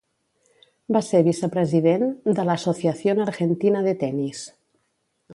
Va 0.95 1.01
ser 1.09 1.19
vicepresident 1.27 2.05
de 2.39 2.45
l'Associación 2.49 3.21
Argentina 3.27 3.83
de 3.89 3.93
Tenis. 4.05 4.41